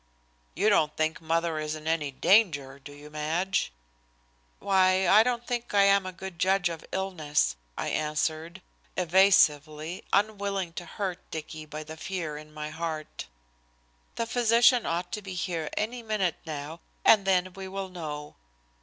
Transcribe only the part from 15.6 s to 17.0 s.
any minute now,